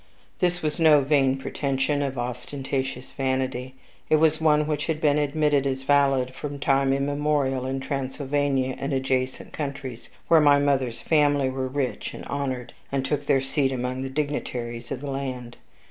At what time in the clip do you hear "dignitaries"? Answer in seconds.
14.09-14.91